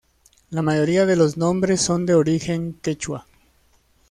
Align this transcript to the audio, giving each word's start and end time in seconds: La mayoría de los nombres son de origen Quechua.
La 0.49 0.63
mayoría 0.63 1.05
de 1.05 1.15
los 1.15 1.37
nombres 1.37 1.79
son 1.79 2.07
de 2.07 2.15
origen 2.15 2.73
Quechua. 2.73 3.27